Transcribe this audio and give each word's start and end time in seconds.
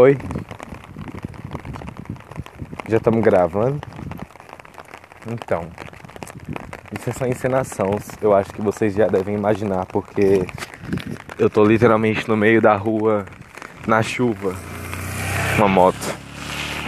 Oi. 0.00 0.16
Já 2.88 2.98
estamos 2.98 3.20
gravando? 3.20 3.80
Então, 5.26 5.66
isso 6.96 7.10
é 7.10 7.12
só 7.12 7.26
encenação. 7.26 7.98
Eu 8.22 8.32
acho 8.32 8.52
que 8.52 8.62
vocês 8.62 8.94
já 8.94 9.08
devem 9.08 9.34
imaginar, 9.34 9.86
porque 9.86 10.46
eu 11.36 11.50
tô 11.50 11.64
literalmente 11.64 12.28
no 12.28 12.36
meio 12.36 12.62
da 12.62 12.76
rua, 12.76 13.26
na 13.88 14.00
chuva. 14.00 14.54
Uma 15.56 15.66
moto. 15.66 16.16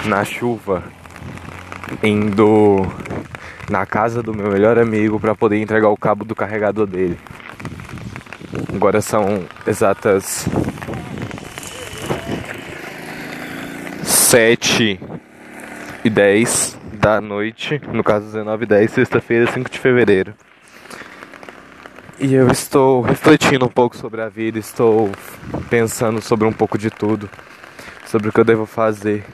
Na 0.05 0.25
chuva. 0.25 0.85
Indo 2.05 2.87
na 3.69 3.85
casa 3.87 4.23
do 4.23 4.33
meu 4.33 4.53
melhor 4.53 4.79
amigo 4.79 5.19
para 5.19 5.35
poder 5.35 5.61
entregar 5.61 5.89
o 5.89 5.97
cabo 5.97 6.25
do 6.25 6.37
carregador 6.37 6.87
dele. 6.87 7.19
Agora 8.73 9.01
são 9.01 9.45
exatas 9.67 10.47
sete 14.31 15.01
e 16.05 16.09
dez 16.09 16.79
da 16.93 17.21
noite, 17.21 17.83
no 17.93 18.05
caso 18.05 18.27
19 18.27 18.63
e 18.63 18.67
10, 18.69 18.91
sexta-feira, 18.93 19.51
5 19.51 19.69
de 19.69 19.77
fevereiro. 19.77 20.33
E 22.17 22.33
eu 22.33 22.47
estou 22.47 23.01
refletindo 23.01 23.65
um 23.65 23.69
pouco 23.69 23.97
sobre 23.97 24.23
a 24.23 24.29
vida, 24.29 24.57
estou 24.57 25.11
pensando 25.69 26.23
sobre 26.23 26.47
um 26.47 26.53
pouco 26.53 26.79
de 26.79 26.91
tudo, 26.93 27.29
sobre 28.07 28.29
o 28.29 28.33
que 28.33 28.39
eu 28.39 28.45
devo 28.45 28.67
fazer, 28.67 29.25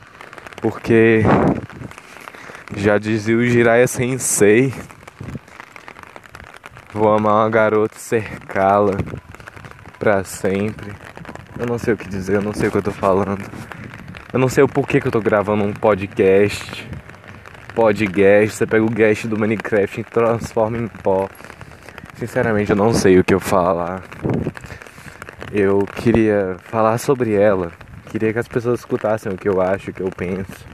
porque 0.62 1.20
já 2.74 2.96
dizia 2.96 3.36
o 3.36 3.44
Jiraiya 3.44 3.86
Sensei, 3.86 4.72
vou 6.94 7.12
amar 7.12 7.34
uma 7.34 7.50
garota 7.50 7.98
e 7.98 8.00
cercá-la 8.00 8.94
pra 9.98 10.24
sempre. 10.24 10.90
Eu 11.58 11.66
não 11.66 11.76
sei 11.76 11.92
o 11.92 11.98
que 11.98 12.08
dizer, 12.08 12.36
eu 12.36 12.42
não 12.42 12.54
sei 12.54 12.68
o 12.68 12.72
que 12.72 12.78
eu 12.78 12.82
tô 12.82 12.92
falando. 12.92 13.44
Eu 14.36 14.38
não 14.38 14.50
sei 14.50 14.62
o 14.62 14.68
porquê 14.68 15.00
que 15.00 15.06
eu 15.06 15.10
tô 15.10 15.18
gravando 15.18 15.64
um 15.64 15.72
podcast. 15.72 16.86
Podcast, 17.74 18.54
você 18.54 18.66
pega 18.66 18.84
o 18.84 18.90
guest 18.90 19.26
do 19.26 19.38
Minecraft 19.38 19.98
e 19.98 20.04
transforma 20.04 20.76
em 20.76 20.86
pó. 20.86 21.26
Sinceramente, 22.18 22.68
eu 22.68 22.76
não 22.76 22.92
sei 22.92 23.18
o 23.18 23.24
que 23.24 23.32
eu 23.32 23.40
falar. 23.40 24.02
Eu 25.50 25.86
queria 25.86 26.56
falar 26.64 26.98
sobre 26.98 27.32
ela. 27.32 27.72
Queria 28.10 28.30
que 28.30 28.38
as 28.38 28.46
pessoas 28.46 28.80
escutassem 28.80 29.32
o 29.32 29.38
que 29.38 29.48
eu 29.48 29.58
acho, 29.58 29.90
o 29.90 29.94
que 29.94 30.02
eu 30.02 30.10
penso, 30.10 30.66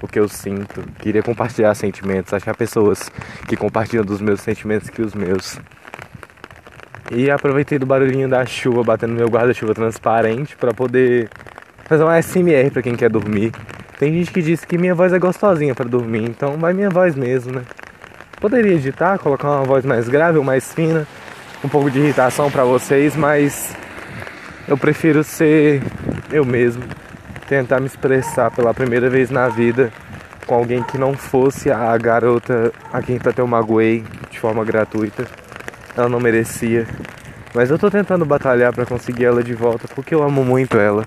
o 0.00 0.08
que 0.08 0.18
eu 0.18 0.26
sinto. 0.26 0.82
Queria 0.98 1.22
compartilhar 1.22 1.74
sentimentos, 1.74 2.32
achar 2.32 2.56
pessoas 2.56 3.10
que 3.46 3.58
compartilham 3.58 4.06
dos 4.06 4.22
meus 4.22 4.40
sentimentos 4.40 4.88
que 4.88 5.02
os 5.02 5.12
meus. 5.12 5.60
E 7.10 7.30
aproveitei 7.30 7.78
do 7.78 7.84
barulhinho 7.84 8.26
da 8.26 8.46
chuva 8.46 8.82
batendo 8.82 9.10
no 9.10 9.18
meu 9.18 9.28
guarda-chuva 9.28 9.74
transparente 9.74 10.56
para 10.56 10.72
poder 10.72 11.28
fazer 11.92 12.04
uma 12.04 12.22
SMR 12.22 12.70
para 12.70 12.80
quem 12.80 12.96
quer 12.96 13.10
dormir. 13.10 13.52
Tem 13.98 14.10
gente 14.14 14.32
que 14.32 14.40
diz 14.40 14.64
que 14.64 14.78
minha 14.78 14.94
voz 14.94 15.12
é 15.12 15.18
gostosinha 15.18 15.74
para 15.74 15.86
dormir, 15.86 16.24
então 16.24 16.56
vai 16.56 16.72
minha 16.72 16.88
voz 16.88 17.14
mesmo, 17.14 17.52
né? 17.52 17.64
Poderia 18.40 18.72
editar, 18.72 19.18
colocar 19.18 19.50
uma 19.50 19.64
voz 19.64 19.84
mais 19.84 20.08
grave 20.08 20.38
ou 20.38 20.44
mais 20.44 20.72
fina, 20.72 21.06
um 21.62 21.68
pouco 21.68 21.90
de 21.90 21.98
irritação 21.98 22.50
para 22.50 22.64
vocês, 22.64 23.14
mas 23.14 23.76
eu 24.66 24.78
prefiro 24.78 25.22
ser 25.22 25.82
eu 26.32 26.46
mesmo, 26.46 26.82
tentar 27.46 27.78
me 27.78 27.88
expressar 27.88 28.50
pela 28.50 28.72
primeira 28.72 29.10
vez 29.10 29.30
na 29.30 29.48
vida 29.48 29.92
com 30.46 30.54
alguém 30.54 30.82
que 30.82 30.96
não 30.96 31.12
fosse 31.12 31.70
a 31.70 31.94
garota 31.98 32.72
a 32.90 33.02
quem 33.02 33.16
até 33.16 33.42
eu 33.42 33.46
magoei 33.46 34.02
de 34.30 34.40
forma 34.40 34.64
gratuita. 34.64 35.26
Ela 35.94 36.08
não 36.08 36.18
merecia. 36.18 36.86
Mas 37.52 37.70
eu 37.70 37.78
tô 37.78 37.90
tentando 37.90 38.24
batalhar 38.24 38.72
para 38.72 38.86
conseguir 38.86 39.26
ela 39.26 39.44
de 39.44 39.52
volta 39.52 39.86
porque 39.94 40.14
eu 40.14 40.22
amo 40.22 40.42
muito 40.42 40.78
ela. 40.78 41.04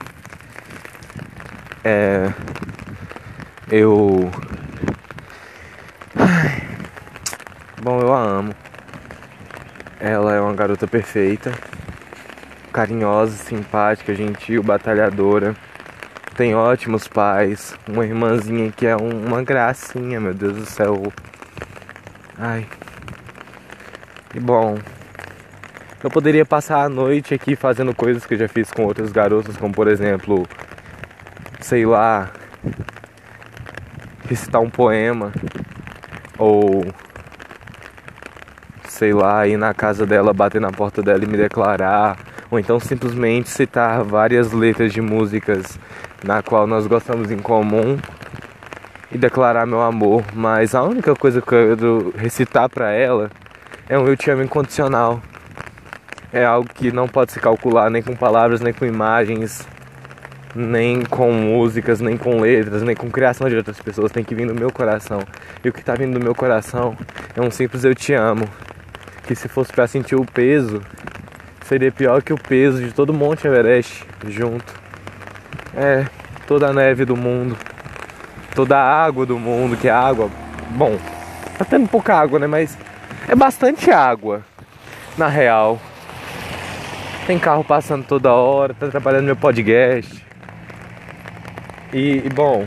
É. 1.87 2.33
Eu. 3.69 4.31
Ai. 6.15 6.63
Bom, 7.79 7.99
eu 7.99 8.11
a 8.11 8.19
amo. 8.19 8.55
Ela 9.99 10.33
é 10.33 10.41
uma 10.41 10.55
garota 10.55 10.87
perfeita, 10.87 11.51
carinhosa, 12.73 13.37
simpática, 13.37 14.15
gentil, 14.15 14.63
batalhadora. 14.63 15.55
Tem 16.35 16.55
ótimos 16.55 17.07
pais, 17.07 17.75
uma 17.87 18.03
irmãzinha 18.03 18.71
que 18.71 18.87
é 18.87 18.95
uma 18.95 19.43
gracinha, 19.43 20.19
meu 20.19 20.33
Deus 20.33 20.55
do 20.57 20.65
céu. 20.65 21.13
Ai. 22.35 22.65
E 24.33 24.39
bom, 24.39 24.79
eu 26.03 26.09
poderia 26.09 26.47
passar 26.47 26.83
a 26.83 26.89
noite 26.89 27.35
aqui 27.35 27.55
fazendo 27.55 27.93
coisas 27.93 28.25
que 28.25 28.33
eu 28.33 28.39
já 28.39 28.47
fiz 28.47 28.71
com 28.71 28.85
outros 28.85 29.11
garotos, 29.11 29.55
como 29.55 29.71
por 29.71 29.87
exemplo, 29.87 30.47
sei 31.65 31.83
lá, 31.83 32.29
recitar 34.29 34.61
um 34.61 34.69
poema 34.69 35.31
ou 36.37 36.85
sei 38.87 39.11
lá, 39.13 39.47
ir 39.47 39.57
na 39.57 39.73
casa 39.73 40.05
dela, 40.05 40.31
bater 40.31 40.61
na 40.61 40.71
porta 40.71 41.01
dela 41.01 41.23
e 41.23 41.27
me 41.27 41.35
declarar, 41.35 42.19
ou 42.51 42.59
então 42.59 42.79
simplesmente 42.79 43.49
citar 43.49 44.03
várias 44.03 44.51
letras 44.51 44.93
de 44.93 45.01
músicas 45.01 45.79
na 46.23 46.43
qual 46.43 46.67
nós 46.67 46.85
gostamos 46.85 47.31
em 47.31 47.39
comum 47.39 47.97
e 49.11 49.17
declarar 49.17 49.65
meu 49.65 49.81
amor, 49.81 50.23
mas 50.35 50.75
a 50.75 50.83
única 50.83 51.15
coisa 51.15 51.41
que 51.41 51.47
eu 51.47 51.75
quero 51.75 52.13
recitar 52.15 52.69
para 52.69 52.91
ela 52.91 53.31
é 53.89 53.97
um 53.97 54.05
eu 54.05 54.15
te 54.15 54.29
amo 54.29 54.43
incondicional. 54.43 55.19
É 56.31 56.45
algo 56.45 56.69
que 56.71 56.91
não 56.91 57.07
pode 57.07 57.31
se 57.31 57.39
calcular 57.39 57.89
nem 57.89 58.03
com 58.03 58.15
palavras, 58.15 58.61
nem 58.61 58.71
com 58.71 58.85
imagens, 58.85 59.67
nem 60.55 61.03
com 61.03 61.31
músicas, 61.33 61.99
nem 61.99 62.17
com 62.17 62.39
letras, 62.39 62.81
nem 62.81 62.95
com 62.95 63.11
criação 63.11 63.49
de 63.49 63.55
outras 63.57 63.79
pessoas. 63.79 64.11
Tem 64.11 64.23
que 64.23 64.33
vir 64.33 64.47
do 64.47 64.55
meu 64.55 64.71
coração. 64.71 65.19
E 65.63 65.69
o 65.69 65.73
que 65.73 65.83
tá 65.83 65.93
vindo 65.93 66.17
do 66.17 66.23
meu 66.23 66.33
coração 66.33 66.95
é 67.35 67.41
um 67.41 67.51
simples 67.51 67.83
eu 67.83 67.93
te 67.93 68.13
amo. 68.13 68.47
Que 69.27 69.35
se 69.35 69.47
fosse 69.47 69.73
para 69.73 69.85
sentir 69.87 70.15
o 70.15 70.25
peso, 70.25 70.81
seria 71.65 71.91
pior 71.91 72.21
que 72.21 72.31
o 72.31 72.37
peso 72.37 72.81
de 72.81 72.93
todo 72.93 73.09
o 73.09 73.13
Monte 73.13 73.45
Everest 73.45 74.05
junto. 74.27 74.73
É, 75.75 76.05
toda 76.47 76.67
a 76.67 76.73
neve 76.73 77.03
do 77.03 77.17
mundo, 77.17 77.57
toda 78.53 78.77
a 78.77 79.03
água 79.03 79.25
do 79.25 79.37
mundo, 79.37 79.75
que 79.75 79.89
é 79.89 79.91
água. 79.91 80.29
Bom, 80.69 80.97
tá 81.57 81.65
tendo 81.65 81.89
pouca 81.89 82.15
água, 82.15 82.39
né? 82.39 82.47
Mas 82.47 82.77
é 83.27 83.35
bastante 83.35 83.91
água, 83.91 84.41
na 85.17 85.27
real. 85.27 85.81
Tem 87.27 87.39
carro 87.39 87.63
passando 87.63 88.05
toda 88.05 88.31
hora, 88.31 88.73
tá 88.73 88.87
trabalhando 88.87 89.25
meu 89.25 89.35
podcast. 89.35 90.23
E, 91.95 92.17
e, 92.25 92.29
bom, 92.29 92.65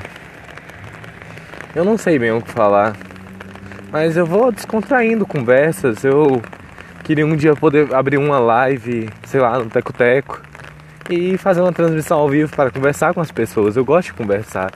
eu 1.77 1.85
não 1.85 1.99
sei 1.99 2.19
bem 2.19 2.33
o 2.33 2.41
que 2.41 2.51
falar, 2.51 2.97
mas 3.93 4.17
eu 4.17 4.25
vou 4.25 4.51
descontraindo 4.51 5.27
conversas. 5.27 6.03
Eu 6.03 6.41
queria 7.05 7.27
um 7.27 7.37
dia 7.37 7.55
poder 7.55 7.95
abrir 7.95 8.17
uma 8.17 8.39
live, 8.39 9.11
sei 9.27 9.39
lá, 9.39 9.59
no 9.59 9.67
Teco 9.67 9.93
Teco 9.93 10.41
e 11.11 11.37
fazer 11.37 11.61
uma 11.61 11.75
transmissão 11.75 12.21
ao 12.21 12.29
vivo 12.31 12.57
para 12.57 12.71
conversar 12.71 13.13
com 13.13 13.21
as 13.21 13.31
pessoas. 13.31 13.77
Eu 13.77 13.85
gosto 13.85 14.07
de 14.07 14.15
conversar. 14.15 14.73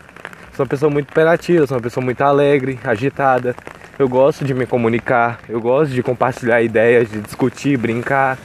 Sou 0.54 0.64
uma 0.64 0.68
pessoa 0.68 0.90
muito 0.90 1.08
imperativa, 1.08 1.66
sou 1.66 1.78
uma 1.78 1.82
pessoa 1.82 2.04
muito 2.04 2.20
alegre, 2.20 2.78
agitada. 2.84 3.56
Eu 3.98 4.06
gosto 4.06 4.44
de 4.44 4.52
me 4.52 4.66
comunicar, 4.66 5.40
eu 5.48 5.62
gosto 5.62 5.94
de 5.94 6.02
compartilhar 6.02 6.60
ideias, 6.60 7.10
de 7.10 7.22
discutir, 7.22 7.78
brincar, 7.78 8.36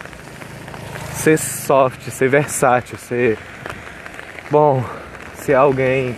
ser 1.11 1.37
soft, 1.37 2.07
ser 2.11 2.29
versátil, 2.29 2.97
ser 2.97 3.37
bom, 4.49 4.85
ser 5.47 5.53
alguém, 5.53 6.13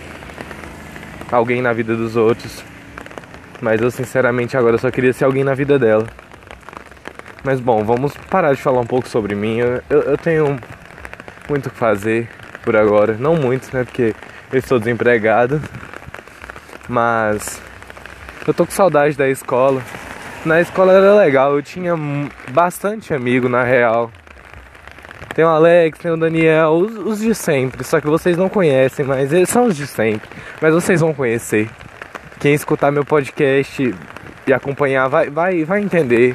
alguém 1.30 1.62
na 1.62 1.72
vida 1.72 1.94
dos 1.94 2.16
outros. 2.16 2.64
Mas 3.60 3.80
eu 3.80 3.88
sinceramente 3.88 4.56
agora 4.56 4.76
só 4.76 4.90
queria 4.90 5.12
ser 5.12 5.24
alguém 5.24 5.44
na 5.44 5.54
vida 5.54 5.78
dela. 5.78 6.04
Mas 7.44 7.60
bom, 7.60 7.84
vamos 7.84 8.12
parar 8.28 8.52
de 8.54 8.60
falar 8.60 8.80
um 8.80 8.86
pouco 8.86 9.08
sobre 9.08 9.36
mim. 9.36 9.58
Eu, 9.58 9.82
eu, 9.88 10.00
eu 10.02 10.18
tenho 10.18 10.58
muito 11.48 11.66
o 11.66 11.70
que 11.70 11.76
fazer 11.76 12.28
por 12.64 12.74
agora. 12.74 13.16
Não 13.20 13.36
muito, 13.36 13.72
né? 13.72 13.84
Porque 13.84 14.16
eu 14.52 14.58
estou 14.58 14.80
desempregado. 14.80 15.62
Mas 16.88 17.62
eu 18.48 18.52
tô 18.52 18.66
com 18.66 18.72
saudade 18.72 19.16
da 19.16 19.28
escola. 19.28 19.80
Na 20.44 20.60
escola 20.60 20.92
era 20.92 21.14
legal, 21.14 21.54
eu 21.54 21.62
tinha 21.62 21.94
bastante 22.50 23.14
amigo 23.14 23.48
na 23.48 23.62
real. 23.62 24.10
Tem 25.34 25.44
o 25.44 25.48
Alex, 25.48 25.98
tem 25.98 26.10
o 26.10 26.16
Daniel, 26.16 26.72
os, 26.72 26.96
os, 26.96 27.20
de 27.20 27.34
sempre, 27.34 27.84
só 27.84 28.00
que 28.00 28.06
vocês 28.08 28.36
não 28.36 28.48
conhecem, 28.48 29.04
mas 29.04 29.32
eles 29.32 29.48
são 29.48 29.66
os 29.66 29.76
de 29.76 29.86
sempre. 29.86 30.28
Mas 30.60 30.74
vocês 30.74 31.00
vão 31.00 31.14
conhecer. 31.14 31.70
Quem 32.40 32.52
escutar 32.52 32.90
meu 32.90 33.04
podcast 33.04 33.94
e 34.46 34.52
acompanhar 34.52 35.08
vai, 35.08 35.30
vai, 35.30 35.64
vai 35.64 35.80
entender. 35.80 36.34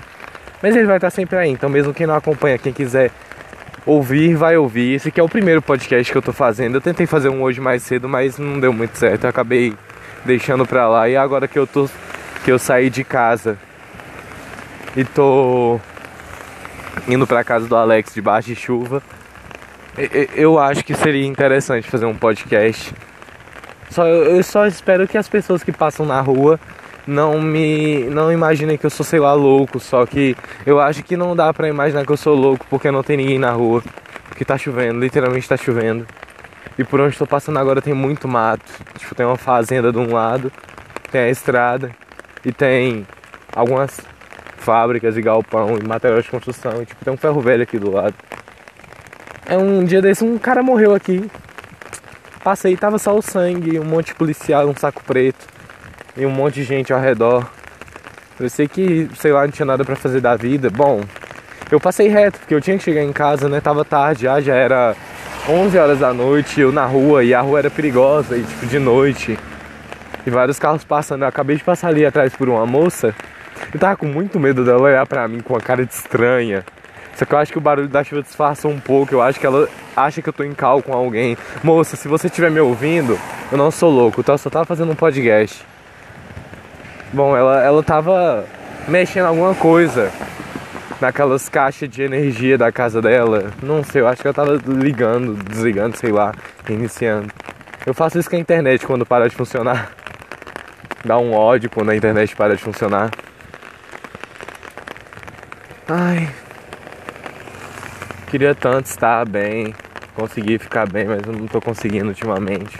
Mas 0.63 0.75
ele 0.75 0.86
vai 0.86 0.97
estar 0.97 1.09
sempre 1.09 1.38
aí, 1.38 1.50
então 1.50 1.69
mesmo 1.69 1.94
quem 1.94 2.07
não 2.07 2.15
acompanha, 2.15 2.57
quem 2.57 2.71
quiser 2.71 3.12
ouvir, 3.86 4.36
vai 4.36 4.57
ouvir. 4.57 4.95
Esse 4.95 5.09
aqui 5.09 5.19
é 5.19 5.24
o 5.24 5.30
primeiro 5.30 5.62
podcast 5.62 6.12
que 6.12 6.18
eu 6.18 6.21
tô 6.21 6.31
fazendo. 6.33 6.75
Eu 6.75 6.81
tentei 6.81 7.06
fazer 7.06 7.30
um 7.30 7.41
hoje 7.41 7.62
mais 7.62 7.83
cedo, 7.83 8.09
mas 8.09 8.38
não 8.38 8.59
deu 8.59 8.74
muito 8.74 8.98
certo. 8.98 9.25
Eu 9.25 9.30
acabei 9.30 9.74
deixando 10.24 10.65
pra 10.65 10.88
lá. 10.88 11.07
E 11.07 11.15
agora 11.15 11.48
que 11.48 11.59
eu 11.59 11.68
tô. 11.68 11.89
que 12.44 12.51
eu 12.51 12.57
saí 12.57 12.89
de 12.89 13.03
casa 13.03 13.57
e 14.95 15.03
tô 15.03 15.80
indo 17.07 17.25
pra 17.27 17.44
casa 17.44 17.68
do 17.68 17.75
Alex 17.75 18.13
debaixo 18.13 18.47
de 18.47 18.56
chuva. 18.56 19.01
eu 20.36 20.59
acho 20.59 20.83
que 20.83 20.94
seria 20.94 21.25
interessante 21.25 21.89
fazer 21.89 22.06
um 22.06 22.15
podcast. 22.15 22.94
Só, 23.89 24.06
eu 24.07 24.44
só 24.44 24.65
espero 24.65 25.07
que 25.07 25.18
as 25.18 25.30
pessoas 25.30 25.63
que 25.63 25.71
passam 25.71 26.06
na 26.06 26.19
rua 26.19 26.59
não 27.07 27.39
me 27.39 28.06
não 28.06 28.31
imaginem 28.31 28.77
que 28.77 28.86
eu 28.86 28.89
sou 28.89 29.06
sei 29.06 29.19
lá 29.19 29.33
louco, 29.33 29.80
só 29.80 30.06
que 30.06 30.36
eu 30.65 30.80
acho 30.80 31.03
que 31.03 31.15
não 31.15 31.36
dá 31.36 31.53
para 31.53 31.68
imaginar 31.68 32.06
que 32.06 32.12
eu 32.12 32.18
sou 32.18 32.36
louco 32.36 32.65
porque 32.69 32.89
não 32.89 33.03
tem 33.03 33.18
ninguém 33.18 33.38
na 33.38 33.51
rua, 33.51 33.83
porque 34.27 34.44
tá 34.44 34.57
chovendo, 34.57 35.00
literalmente 35.00 35.48
tá 35.48 35.56
chovendo. 35.56 36.06
E 36.77 36.83
por 36.83 37.00
onde 37.00 37.13
estou 37.13 37.27
passando 37.27 37.57
agora 37.57 37.81
tem 37.81 37.94
muito 37.94 38.27
mato. 38.27 38.69
Tipo, 38.98 39.15
tem 39.15 39.25
uma 39.25 39.38
fazenda 39.38 39.91
de 39.91 39.98
um 39.98 40.12
lado, 40.12 40.51
tem 41.12 41.21
a 41.21 41.30
estrada 41.30 41.91
e 42.44 42.51
tem 42.51 43.07
algumas 43.56 43.98
fábricas 44.65 45.15
e 45.15 45.21
galpão 45.21 45.77
e 45.77 45.88
material 45.88 46.21
de 46.21 46.29
construção. 46.29 46.81
E, 46.81 46.85
tipo, 46.85 47.06
tem 47.06 47.13
um 47.13 47.17
ferro 47.17 47.39
velho 47.39 47.62
aqui 47.62 47.77
do 47.77 47.91
lado. 47.91 48.15
É 49.45 49.56
um 49.56 49.83
dia 49.83 50.01
desse, 50.01 50.25
um 50.25 50.39
cara 50.39 50.63
morreu 50.63 50.95
aqui. 50.95 51.29
Passei, 52.44 52.75
tava 52.75 52.97
só 52.97 53.15
o 53.15 53.21
sangue, 53.21 53.79
um 53.79 53.85
monte 53.85 54.07
de 54.07 54.15
policial, 54.15 54.67
um 54.67 54.75
saco 54.75 55.03
preto 55.03 55.47
e 56.17 56.25
um 56.25 56.31
monte 56.31 56.56
de 56.56 56.63
gente 56.63 56.91
ao 56.91 57.00
redor. 57.00 57.47
Eu 58.39 58.50
sei 58.50 58.67
que, 58.67 59.07
sei 59.15 59.31
lá, 59.31 59.44
não 59.44 59.51
tinha 59.51 59.65
nada 59.65 59.85
para 59.85 59.95
fazer 59.95 60.19
da 60.19 60.35
vida. 60.35 60.69
Bom, 60.69 61.01
eu 61.71 61.79
passei 61.79 62.07
reto, 62.07 62.39
porque 62.39 62.53
eu 62.53 62.62
tinha 62.62 62.77
que 62.77 62.83
chegar 62.83 63.03
em 63.03 63.13
casa, 63.13 63.47
né? 63.47 63.62
Tava 63.62 63.85
tarde 63.85 64.23
já, 64.23 64.41
já 64.41 64.56
era 64.56 64.95
11 65.47 65.77
horas 65.77 66.00
da 66.00 66.13
noite, 66.13 66.59
eu 66.59 66.71
na 66.71 66.85
rua, 66.85 67.23
e 67.23 67.33
a 67.33 67.41
rua 67.41 67.59
era 67.59 67.69
perigosa, 67.69 68.35
e 68.35 68.44
tipo, 68.44 68.65
de 68.65 68.79
noite. 68.79 69.38
E 70.25 70.29
vários 70.29 70.57
carros 70.57 70.83
passando. 70.83 71.21
Eu 71.21 71.27
acabei 71.27 71.56
de 71.56 71.63
passar 71.63 71.89
ali 71.89 72.06
atrás 72.06 72.35
por 72.35 72.50
uma 72.50 72.65
moça. 72.65 73.13
Eu 73.73 73.79
tava 73.79 73.95
com 73.95 74.06
muito 74.06 74.39
medo 74.39 74.63
dela 74.63 74.81
olhar 74.81 75.06
pra 75.06 75.27
mim 75.27 75.39
com 75.39 75.53
uma 75.53 75.62
cara 75.62 75.85
de 75.85 75.94
estranha. 75.94 76.63
Só 77.15 77.25
que 77.25 77.33
eu 77.33 77.38
acho 77.38 77.51
que 77.51 77.57
o 77.57 77.62
barulho 77.62 77.88
da 77.88 78.03
chuva 78.03 78.21
disfarça 78.21 78.67
um 78.67 78.79
pouco. 78.79 79.13
Eu 79.13 79.21
acho 79.21 79.39
que 79.39 79.45
ela 79.45 79.67
acha 79.95 80.21
que 80.21 80.27
eu 80.27 80.33
tô 80.33 80.44
em 80.44 80.53
cal 80.53 80.81
com 80.81 80.94
alguém. 80.94 81.38
Moça, 81.63 81.95
se 81.95 82.07
você 82.07 82.27
estiver 82.27 82.51
me 82.51 82.59
ouvindo, 82.59 83.17
eu 83.51 83.57
não 83.57 83.71
sou 83.71 83.89
louco, 83.89 84.21
tá? 84.21 84.33
Eu 84.33 84.38
só 84.38 84.50
tava 84.50 84.65
fazendo 84.65 84.91
um 84.91 84.95
podcast. 84.95 85.65
Bom, 87.13 87.35
ela, 87.35 87.63
ela 87.63 87.81
tava 87.81 88.45
mexendo 88.88 89.27
alguma 89.27 89.56
coisa 89.56 90.12
naquelas 91.00 91.47
caixas 91.47 91.89
de 91.89 92.01
energia 92.01 92.57
da 92.57 92.71
casa 92.71 93.01
dela. 93.01 93.51
Não 93.63 93.83
sei, 93.83 94.01
eu 94.01 94.07
acho 94.07 94.21
que 94.21 94.27
ela 94.27 94.33
tava 94.33 94.59
ligando, 94.67 95.41
desligando, 95.44 95.97
sei 95.97 96.12
lá, 96.12 96.33
iniciando. 96.69 97.27
Eu 97.85 97.94
faço 97.94 98.19
isso 98.19 98.29
com 98.29 98.35
a 98.35 98.39
internet 98.39 98.85
quando 98.85 99.06
para 99.06 99.29
de 99.29 99.35
funcionar. 99.35 99.91
Dá 101.06 101.17
um 101.17 101.33
ódio 101.33 101.69
quando 101.69 101.91
a 101.91 101.95
internet 101.95 102.35
para 102.35 102.56
de 102.56 102.62
funcionar. 102.62 103.12
Ai. 105.87 106.27
Queria 108.31 108.55
tanto 108.55 108.87
estar 108.87 109.23
bem, 109.23 109.75
conseguir 110.15 110.57
ficar 110.57 110.89
bem, 110.89 111.05
mas 111.05 111.21
eu 111.27 111.31
não 111.31 111.45
tô 111.45 111.61
conseguindo 111.61 112.07
ultimamente. 112.07 112.79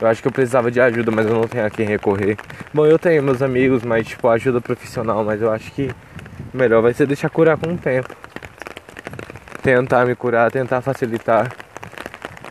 Eu 0.00 0.08
acho 0.08 0.20
que 0.20 0.26
eu 0.26 0.32
precisava 0.32 0.68
de 0.68 0.80
ajuda, 0.80 1.12
mas 1.12 1.24
eu 1.24 1.34
não 1.34 1.46
tenho 1.46 1.64
a 1.64 1.70
quem 1.70 1.86
recorrer. 1.86 2.36
Bom, 2.74 2.84
eu 2.84 2.98
tenho 2.98 3.22
meus 3.22 3.42
amigos, 3.42 3.84
mas 3.84 4.08
tipo, 4.08 4.28
ajuda 4.28 4.60
profissional, 4.60 5.24
mas 5.24 5.40
eu 5.40 5.52
acho 5.52 5.70
que 5.70 5.88
melhor 6.52 6.82
vai 6.82 6.92
ser 6.92 7.06
deixar 7.06 7.30
curar 7.30 7.56
com 7.56 7.72
o 7.72 7.78
tempo. 7.78 8.14
Tentar 9.62 10.04
me 10.04 10.16
curar, 10.16 10.50
tentar 10.50 10.80
facilitar. 10.80 11.52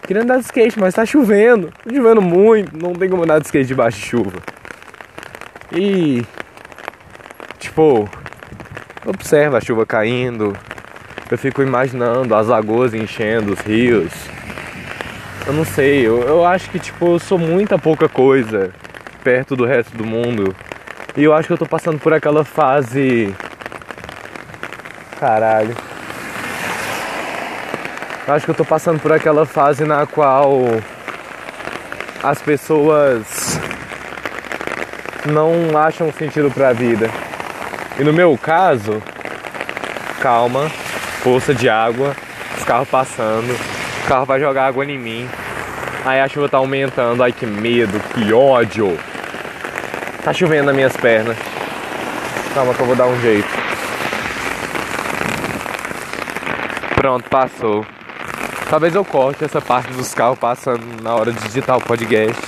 Queria 0.07 0.23
andar 0.23 0.37
de 0.37 0.45
skate, 0.45 0.79
mas 0.79 0.93
tá 0.93 1.05
chovendo. 1.05 1.67
Tá 1.83 1.93
chovendo 1.93 2.21
muito, 2.21 2.77
não 2.77 2.93
tem 2.93 3.09
como 3.09 3.23
andar 3.23 3.39
de 3.39 3.45
skate 3.45 3.67
debaixo 3.67 3.99
de 3.99 4.05
chuva. 4.05 4.39
E. 5.73 6.25
Tipo, 7.59 8.09
observa 9.05 9.57
a 9.57 9.61
chuva 9.61 9.85
caindo. 9.85 10.55
Eu 11.29 11.37
fico 11.37 11.61
imaginando 11.61 12.35
as 12.35 12.47
lagoas 12.47 12.93
enchendo, 12.93 13.53
os 13.53 13.59
rios. 13.59 14.11
Eu 15.45 15.53
não 15.53 15.63
sei, 15.63 16.05
eu, 16.05 16.21
eu 16.23 16.45
acho 16.45 16.69
que 16.69 16.79
tipo, 16.79 17.13
eu 17.13 17.19
sou 17.19 17.37
muita 17.37 17.77
pouca 17.77 18.09
coisa 18.09 18.71
perto 19.23 19.55
do 19.55 19.65
resto 19.65 19.95
do 19.95 20.05
mundo. 20.05 20.55
E 21.15 21.23
eu 21.23 21.33
acho 21.33 21.47
que 21.47 21.53
eu 21.53 21.57
tô 21.57 21.65
passando 21.65 21.99
por 21.99 22.13
aquela 22.13 22.43
fase 22.43 23.33
Caralho. 25.19 25.75
Acho 28.27 28.45
que 28.45 28.51
eu 28.51 28.55
tô 28.55 28.65
passando 28.65 28.99
por 28.99 29.11
aquela 29.11 29.45
fase 29.45 29.85
na 29.85 30.05
qual 30.05 30.51
as 32.21 32.41
pessoas 32.41 33.59
não 35.31 35.77
acham 35.77 36.11
sentido 36.11 36.51
pra 36.51 36.73
vida. 36.73 37.09
E 37.97 38.03
no 38.03 38.11
meu 38.11 38.37
caso, 38.37 39.01
calma, 40.19 40.69
poça 41.23 41.53
de 41.53 41.69
água, 41.69 42.13
os 42.57 42.63
carros 42.65 42.89
passando, 42.89 43.53
o 44.03 44.07
carro 44.07 44.25
vai 44.25 44.39
jogar 44.39 44.67
água 44.67 44.85
em 44.85 44.99
mim. 44.99 45.29
Aí 46.03 46.19
a 46.19 46.27
chuva 46.27 46.49
tá 46.49 46.57
aumentando, 46.57 47.23
ai 47.23 47.31
que 47.31 47.45
medo, 47.45 47.99
que 48.13 48.33
ódio. 48.33 48.97
Tá 50.23 50.33
chovendo 50.33 50.65
nas 50.65 50.75
minhas 50.75 50.97
pernas. 50.97 51.37
Calma 52.53 52.73
que 52.73 52.79
eu 52.79 52.85
vou 52.85 52.95
dar 52.95 53.07
um 53.07 53.21
jeito. 53.21 53.47
Pronto, 56.95 57.29
passou. 57.29 57.85
Talvez 58.69 58.95
eu 58.95 59.05
corte 59.05 59.45
essa 59.45 59.61
parte 59.61 59.93
dos 59.93 60.13
carros 60.13 60.39
passando 60.39 61.01
na 61.01 61.13
hora 61.15 61.31
de 61.31 61.45
editar 61.45 61.77
o 61.77 61.81
podcast. 61.81 62.41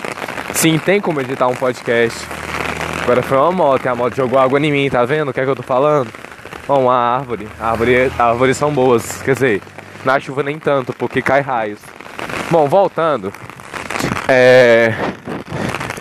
Sim, 0.56 0.78
tem 0.78 1.00
como 1.00 1.22
editar 1.22 1.48
um 1.48 1.56
podcast. 1.56 2.20
Agora 3.08 3.24
foi 3.24 3.38
uma 3.38 3.54
moto 3.54 3.86
e 3.86 3.88
a 3.88 3.96
moto 3.96 4.18
jogou 4.18 4.38
água 4.38 4.60
em 4.60 4.70
mim, 4.70 4.90
tá 4.90 5.06
vendo 5.06 5.30
o 5.30 5.34
que 5.34 5.40
é 5.40 5.46
que 5.46 5.50
eu 5.50 5.56
tô 5.56 5.64
falando? 5.64 6.10
Bom, 6.68 6.84
uma 6.84 6.94
árvore. 6.94 7.48
Árvore, 7.58 8.12
árvores 8.20 8.58
são 8.58 8.70
boas, 8.70 9.22
quer 9.22 9.34
dizer, 9.34 9.62
na 10.04 10.20
chuva 10.20 10.44
nem 10.44 10.60
tanto, 10.60 10.92
porque 10.92 11.22
cai 11.22 11.40
raios. 11.40 11.80
Bom, 12.52 12.68
voltando. 12.68 13.32
É. 14.28 14.94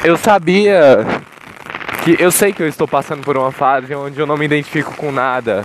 Eu 0.03 0.17
sabia 0.17 1.07
que. 2.03 2.21
Eu 2.21 2.33
sei 2.33 2.53
que 2.53 2.61
eu 2.61 2.67
estou 2.67 2.89
passando 2.89 3.23
por 3.23 3.37
uma 3.37 3.53
fase 3.53 3.95
onde 3.95 4.19
eu 4.19 4.27
não 4.27 4.37
me 4.37 4.45
identifico 4.45 4.93
com 4.97 5.13
nada 5.13 5.65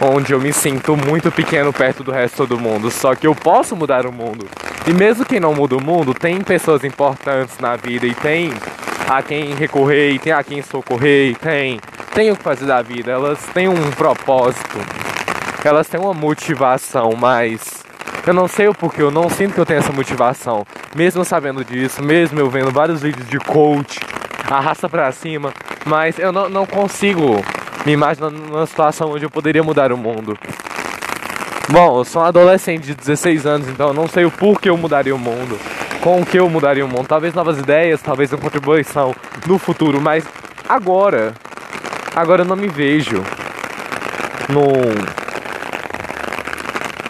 onde 0.00 0.32
eu 0.32 0.40
me 0.40 0.52
sinto 0.52 0.96
muito 0.96 1.32
pequeno 1.32 1.72
perto 1.72 2.04
do 2.04 2.12
resto 2.12 2.46
do 2.46 2.60
mundo. 2.60 2.92
Só 2.92 3.16
que 3.16 3.26
eu 3.26 3.34
posso 3.34 3.74
mudar 3.74 4.06
o 4.06 4.12
mundo. 4.12 4.46
E 4.86 4.92
mesmo 4.92 5.24
quem 5.24 5.40
não 5.40 5.52
muda 5.52 5.76
o 5.76 5.82
mundo, 5.82 6.14
tem 6.14 6.40
pessoas 6.42 6.84
importantes 6.84 7.58
na 7.58 7.74
vida 7.74 8.06
e 8.06 8.14
tem 8.14 8.52
a 9.08 9.22
quem 9.22 9.54
recorrer, 9.54 10.18
tem 10.18 10.32
a 10.32 10.42
quem 10.42 10.62
socorrer, 10.62 11.36
tem, 11.36 11.78
tem 12.14 12.30
o 12.30 12.36
que 12.36 12.42
fazer 12.42 12.66
da 12.66 12.80
vida. 12.82 13.12
Elas 13.12 13.38
têm 13.52 13.68
um 13.68 13.90
propósito, 13.92 14.78
elas 15.64 15.88
têm 15.88 16.00
uma 16.00 16.14
motivação, 16.14 17.12
mas 17.18 17.84
eu 18.26 18.32
não 18.32 18.48
sei 18.48 18.68
o 18.68 18.74
porquê, 18.74 19.02
eu 19.02 19.10
não 19.10 19.28
sinto 19.28 19.54
que 19.54 19.60
eu 19.60 19.66
tenho 19.66 19.80
essa 19.80 19.92
motivação. 19.92 20.66
Mesmo 20.94 21.24
sabendo 21.24 21.64
disso, 21.64 22.02
mesmo 22.02 22.40
eu 22.40 22.48
vendo 22.48 22.70
vários 22.70 23.02
vídeos 23.02 23.28
de 23.28 23.38
coach, 23.38 24.00
arrasta 24.50 24.88
pra 24.88 25.12
cima, 25.12 25.52
mas 25.84 26.18
eu 26.18 26.32
não, 26.32 26.48
não 26.48 26.66
consigo 26.66 27.44
me 27.84 27.92
imagino 27.92 28.30
numa 28.30 28.66
situação 28.66 29.10
onde 29.10 29.26
eu 29.26 29.30
poderia 29.30 29.62
mudar 29.62 29.92
o 29.92 29.96
mundo. 29.96 30.38
Bom, 31.68 31.98
eu 31.98 32.04
sou 32.04 32.22
um 32.22 32.24
adolescente 32.24 32.84
de 32.84 32.94
16 32.94 33.46
anos, 33.46 33.68
então 33.68 33.88
eu 33.88 33.94
não 33.94 34.08
sei 34.08 34.24
o 34.24 34.30
porquê 34.30 34.70
eu 34.70 34.76
mudaria 34.76 35.14
o 35.14 35.18
mundo. 35.18 35.58
Com 36.04 36.20
o 36.20 36.26
que 36.26 36.38
eu 36.38 36.50
mudaria 36.50 36.84
o 36.84 36.88
mundo. 36.88 37.08
Talvez 37.08 37.32
novas 37.32 37.58
ideias, 37.58 38.02
talvez 38.02 38.30
uma 38.30 38.38
contribuição 38.38 39.14
no 39.46 39.58
futuro, 39.58 40.02
mas 40.02 40.22
agora, 40.68 41.32
agora 42.14 42.42
eu 42.42 42.44
não 42.46 42.56
me 42.56 42.68
vejo 42.68 43.24
no. 44.50 44.62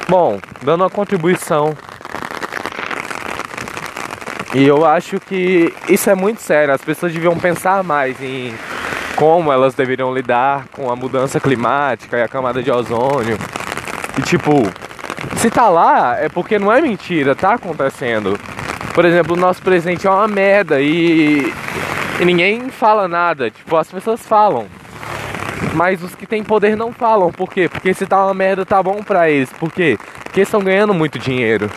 Bom, 0.09 0.39
dando 0.63 0.83
uma 0.83 0.91
contribuição. 0.91 1.77
E 4.55 4.65
eu 4.65 4.87
acho 4.87 5.19
que 5.19 5.75
isso 5.89 6.09
é 6.09 6.15
muito 6.15 6.41
sério. 6.41 6.73
As 6.73 6.81
pessoas 6.81 7.13
deviam 7.13 7.37
pensar 7.37 7.83
mais 7.83 8.23
em 8.23 8.55
como 9.17 9.53
elas 9.53 9.75
deveriam 9.75 10.15
lidar 10.15 10.67
com 10.71 10.89
a 10.89 10.95
mudança 10.95 11.41
climática 11.41 12.17
e 12.17 12.23
a 12.23 12.29
camada 12.29 12.63
de 12.63 12.71
ozônio. 12.71 13.37
E 14.17 14.23
tipo, 14.23 14.63
se 15.39 15.51
tá 15.51 15.69
lá 15.69 16.17
é 16.17 16.29
porque 16.29 16.61
não 16.61 16.71
é 16.71 16.81
mentira, 16.81 17.35
tá 17.35 17.55
acontecendo. 17.55 18.39
Por 18.95 19.05
exemplo, 19.05 19.35
o 19.35 19.39
nosso 19.39 19.61
presente 19.61 20.07
é 20.07 20.11
uma 20.11 20.29
merda 20.29 20.81
e, 20.81 21.53
e 22.21 22.25
ninguém 22.25 22.71
fala 22.71 23.09
nada. 23.09 23.51
Tipo, 23.51 23.77
as 23.77 23.91
pessoas 23.91 24.25
falam. 24.25 24.67
Mas 25.75 26.01
os 26.01 26.15
que 26.15 26.25
têm 26.25 26.45
poder 26.45 26.77
não 26.77 26.93
falam. 26.93 27.33
Por 27.33 27.51
quê? 27.51 27.69
Porque 27.69 27.93
se 27.93 28.07
tá 28.07 28.25
uma 28.25 28.33
merda, 28.33 28.65
tá 28.65 28.81
bom 28.81 29.03
pra 29.03 29.29
eles. 29.29 29.53
Por 29.53 29.73
quê? 29.73 29.99
Porque 30.23 30.43
estão 30.43 30.63
ganhando 30.63 30.95
muito 30.95 31.19
dinheiro. 31.19 31.69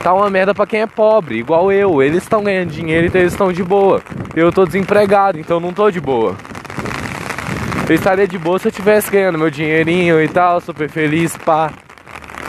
Tá 0.00 0.14
uma 0.14 0.30
merda 0.30 0.54
pra 0.54 0.64
quem 0.64 0.82
é 0.82 0.86
pobre, 0.86 1.38
igual 1.38 1.72
eu. 1.72 2.00
Eles 2.00 2.22
estão 2.22 2.44
ganhando 2.44 2.70
dinheiro, 2.70 3.08
então 3.08 3.20
eles 3.20 3.32
estão 3.32 3.52
de 3.52 3.64
boa. 3.64 4.00
Eu 4.34 4.52
tô 4.52 4.64
desempregado, 4.64 5.40
então 5.40 5.58
não 5.58 5.72
tô 5.72 5.90
de 5.90 6.00
boa. 6.00 6.36
Eu 7.88 7.96
estaria 7.96 8.28
de 8.28 8.38
boa 8.38 8.60
se 8.60 8.68
eu 8.68 8.72
tivesse 8.72 9.10
ganhando 9.10 9.38
meu 9.38 9.50
dinheirinho 9.50 10.22
e 10.22 10.28
tal, 10.28 10.60
super 10.60 10.88
feliz, 10.88 11.36
pá. 11.36 11.72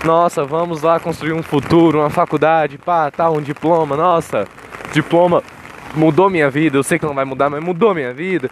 Nossa, 0.03 0.43
vamos 0.43 0.81
lá 0.81 0.99
construir 0.99 1.31
um 1.31 1.41
futuro, 1.41 1.99
uma 1.99 2.09
faculdade, 2.09 2.77
pá, 2.77 3.09
tá, 3.09 3.29
um 3.29 3.41
diploma, 3.41 3.95
nossa, 3.95 4.45
diploma 4.91 5.41
mudou 5.95 6.29
minha 6.29 6.49
vida, 6.49 6.77
eu 6.77 6.83
sei 6.83 6.99
que 6.99 7.05
não 7.05 7.13
vai 7.13 7.23
mudar, 7.23 7.49
mas 7.49 7.63
mudou 7.63 7.93
minha 7.93 8.13
vida. 8.13 8.49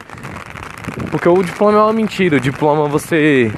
Porque 1.10 1.27
o 1.27 1.43
diploma 1.43 1.77
é 1.77 1.81
uma 1.81 1.91
mentira, 1.91 2.38
o 2.38 2.39
diploma 2.39 2.88
você 2.88 3.51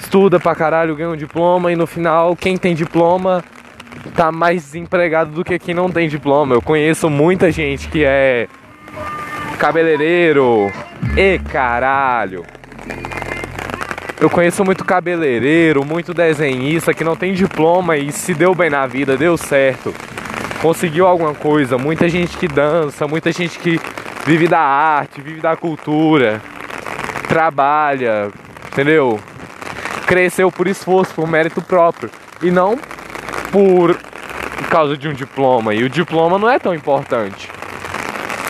estuda 0.00 0.40
pra 0.40 0.54
caralho, 0.54 0.96
ganha 0.96 1.10
um 1.10 1.16
diploma 1.16 1.70
e 1.70 1.76
no 1.76 1.86
final 1.86 2.34
quem 2.34 2.56
tem 2.56 2.74
diploma 2.74 3.44
tá 4.16 4.32
mais 4.32 4.62
desempregado 4.62 5.30
do 5.30 5.44
que 5.44 5.58
quem 5.58 5.74
não 5.74 5.90
tem 5.90 6.08
diploma. 6.08 6.54
Eu 6.54 6.62
conheço 6.62 7.10
muita 7.10 7.52
gente 7.52 7.88
que 7.88 8.02
é 8.02 8.48
cabeleireiro 9.58 10.72
e 11.16 11.38
caralho. 11.38 12.44
Eu 14.20 14.30
conheço 14.30 14.64
muito 14.64 14.84
cabeleireiro, 14.84 15.84
muito 15.84 16.14
desenhista 16.14 16.94
que 16.94 17.04
não 17.04 17.16
tem 17.16 17.34
diploma 17.34 17.96
e 17.96 18.12
se 18.12 18.32
deu 18.32 18.54
bem 18.54 18.70
na 18.70 18.86
vida, 18.86 19.16
deu 19.16 19.36
certo. 19.36 19.92
Conseguiu 20.62 21.06
alguma 21.06 21.34
coisa. 21.34 21.76
Muita 21.76 22.08
gente 22.08 22.36
que 22.38 22.48
dança, 22.48 23.06
muita 23.06 23.32
gente 23.32 23.58
que 23.58 23.78
vive 24.24 24.48
da 24.48 24.60
arte, 24.60 25.20
vive 25.20 25.40
da 25.40 25.56
cultura, 25.56 26.40
trabalha, 27.28 28.30
entendeu? 28.72 29.20
Cresceu 30.06 30.50
por 30.50 30.66
esforço, 30.66 31.12
por 31.14 31.28
mérito 31.28 31.60
próprio 31.60 32.10
e 32.42 32.50
não 32.50 32.78
por 33.50 33.98
causa 34.70 34.96
de 34.96 35.08
um 35.08 35.12
diploma. 35.12 35.74
E 35.74 35.84
o 35.84 35.90
diploma 35.90 36.38
não 36.38 36.48
é 36.48 36.58
tão 36.58 36.74
importante. 36.74 37.48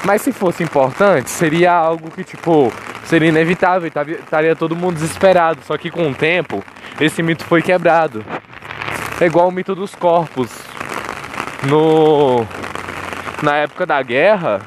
Mas 0.04 0.22
se 0.22 0.32
fosse 0.32 0.62
importante, 0.62 1.30
seria 1.30 1.72
algo 1.72 2.10
que, 2.10 2.22
tipo, 2.22 2.72
seria 3.04 3.28
inevitável, 3.28 3.88
estaria 3.88 4.56
todo 4.56 4.76
mundo 4.76 4.94
desesperado. 4.94 5.60
Só 5.64 5.76
que 5.76 5.90
com 5.90 6.10
o 6.10 6.14
tempo, 6.14 6.64
esse 7.00 7.22
mito 7.22 7.44
foi 7.44 7.62
quebrado. 7.62 8.24
É 9.20 9.26
igual 9.26 9.48
o 9.48 9.52
mito 9.52 9.74
dos 9.74 9.94
corpos. 9.94 10.50
No 11.64 12.44
na 13.42 13.56
época 13.56 13.84
da 13.84 14.02
guerra, 14.02 14.60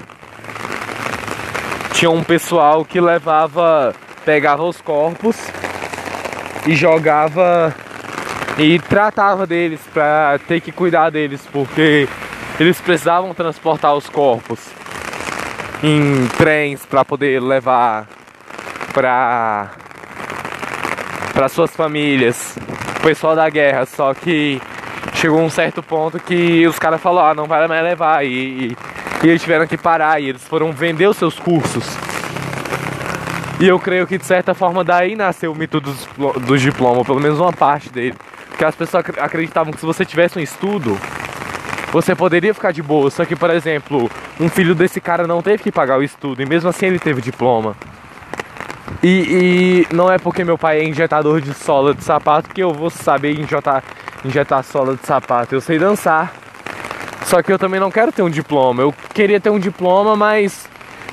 tinha 1.94 2.12
um 2.12 2.24
pessoal 2.24 2.86
que 2.86 3.02
levava, 3.02 3.94
pegava 4.24 4.64
os 4.64 4.80
corpos 4.80 5.36
e 6.66 6.76
jogava 6.76 7.74
e 8.58 8.78
tratava 8.80 9.48
deles 9.48 9.82
para 9.94 10.40
ter 10.48 10.62
que 10.62 10.72
cuidar 10.72 11.10
deles, 11.10 11.42
porque 11.52 12.08
eles 12.60 12.80
precisavam 12.82 13.34
transportar 13.34 13.96
os 13.96 14.10
corpos 14.10 14.60
em 15.84 16.28
trens 16.38 16.86
para 16.86 17.06
poder 17.06 17.42
levar 17.42 18.08
para 18.98 19.70
para 21.32 21.48
suas 21.50 21.70
famílias, 21.76 22.58
o 22.98 23.02
pessoal 23.02 23.36
da 23.36 23.48
guerra, 23.48 23.86
só 23.86 24.12
que 24.12 24.60
chegou 25.14 25.40
um 25.40 25.52
certo 25.52 25.84
ponto 25.84 26.20
que 26.20 26.66
os 26.66 26.80
caras 26.80 27.00
falaram, 27.00 27.30
ah, 27.30 27.36
não 27.36 27.46
vai 27.46 27.68
mais 27.68 27.84
levar 27.84 28.26
e, 28.26 28.30
e, 28.30 28.78
e 29.24 29.30
eles 29.30 29.40
tiveram 29.40 29.68
que 29.68 29.78
parar 29.78 30.20
e 30.20 30.30
eles 30.30 30.44
foram 30.44 30.72
vender 30.72 31.06
os 31.06 31.16
seus 31.16 31.38
cursos. 31.38 31.86
E 33.60 33.68
eu 33.68 33.80
creio 33.80 34.08
que 34.08 34.18
de 34.18 34.26
certa 34.26 34.56
forma 34.56 34.84
daí 34.84 35.16
nasceu 35.16 35.52
o 35.52 35.56
mito 35.56 35.80
dos, 35.80 36.08
dos 36.48 36.60
diplomas, 36.60 37.06
pelo 37.06 37.20
menos 37.20 37.40
uma 37.40 37.54
parte 37.54 37.92
dele. 37.92 38.16
Porque 38.50 38.66
as 38.66 38.74
pessoas 38.74 39.06
acreditavam 39.20 39.72
que 39.72 39.80
se 39.80 39.86
você 39.86 40.04
tivesse 40.06 40.40
um 40.40 40.42
estudo, 40.42 40.98
você 41.92 42.16
poderia 42.16 42.52
ficar 42.52 42.72
de 42.72 42.82
boa. 42.82 43.12
Só 43.12 43.26
que, 43.26 43.36
por 43.36 43.52
exemplo, 43.52 44.10
um 44.40 44.50
filho 44.50 44.74
desse 44.74 45.00
cara 45.00 45.28
não 45.28 45.44
teve 45.44 45.62
que 45.62 45.72
pagar 45.72 46.00
o 46.00 46.04
estudo 46.04 46.42
e 46.42 46.48
mesmo 46.48 46.68
assim 46.68 46.88
ele 46.88 46.98
teve 46.98 47.22
diploma. 47.22 47.76
E, 49.04 49.86
e 49.90 49.96
não 49.96 50.12
é 50.12 50.18
porque 50.18 50.44
meu 50.44 50.58
pai 50.58 50.80
é 50.80 50.84
injetador 50.84 51.42
de 51.42 51.54
sola 51.54 51.94
de 51.94 52.04
sapato 52.04 52.50
que 52.50 52.62
eu 52.62 52.74
vou 52.74 52.90
saber 52.90 53.40
injetar, 53.40 53.84
injetar 54.26 54.64
sola 54.64 54.96
de 54.96 55.06
sapato. 55.06 55.54
Eu 55.54 55.62
sei 55.62 55.78
dançar. 55.78 56.34
Só 57.26 57.42
que 57.42 57.52
eu 57.52 57.60
também 57.60 57.80
não 57.80 57.92
quero 57.92 58.12
ter 58.12 58.22
um 58.22 58.30
diploma. 58.30 58.82
Eu 58.82 58.94
queria 59.14 59.40
ter 59.40 59.50
um 59.50 59.60
diploma, 59.60 60.16
mas 60.16 60.68